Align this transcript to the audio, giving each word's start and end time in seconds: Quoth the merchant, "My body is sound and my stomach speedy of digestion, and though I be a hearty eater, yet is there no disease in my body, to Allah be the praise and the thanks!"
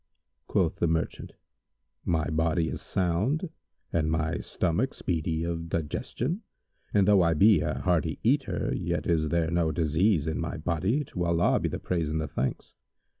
Quoth 0.47 0.77
the 0.77 0.87
merchant, 0.87 1.33
"My 2.05 2.27
body 2.31 2.69
is 2.69 2.81
sound 2.81 3.51
and 3.93 4.09
my 4.09 4.39
stomach 4.39 4.95
speedy 4.95 5.43
of 5.43 5.69
digestion, 5.69 6.41
and 6.91 7.07
though 7.07 7.21
I 7.21 7.35
be 7.35 7.59
a 7.59 7.75
hearty 7.81 8.17
eater, 8.23 8.73
yet 8.75 9.05
is 9.05 9.29
there 9.29 9.51
no 9.51 9.71
disease 9.71 10.25
in 10.27 10.39
my 10.39 10.57
body, 10.57 11.03
to 11.03 11.25
Allah 11.25 11.59
be 11.59 11.69
the 11.69 11.77
praise 11.77 12.09
and 12.09 12.19
the 12.19 12.27
thanks!" 12.27 12.73